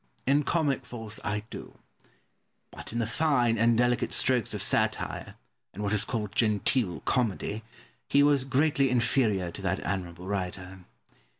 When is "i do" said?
1.23-1.77